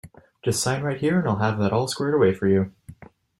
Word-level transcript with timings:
Just 0.43 0.63
sign 0.63 0.81
right 0.81 0.97
here 0.99 1.19
and 1.19 1.29
I’ll 1.29 1.35
have 1.35 1.59
that 1.59 1.71
all 1.71 1.87
squared 1.87 2.15
away 2.15 2.33
for 2.33 2.47
you. 2.47 2.71